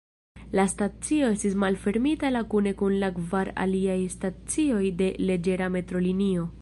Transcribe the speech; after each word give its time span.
La 0.59 0.63
stacio 0.69 1.27
estis 1.33 1.57
malfermita 1.63 2.31
la 2.35 2.41
kune 2.53 2.73
kun 2.79 2.95
la 3.03 3.11
kvar 3.19 3.53
aliaj 3.67 3.99
stacioj 4.17 4.83
de 5.03 5.11
leĝera 5.29 5.73
metrolinio. 5.77 6.53